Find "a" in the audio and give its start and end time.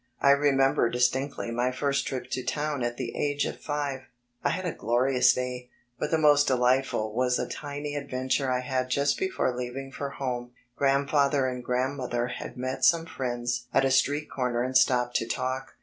4.65-4.71, 7.37-7.47, 13.85-13.91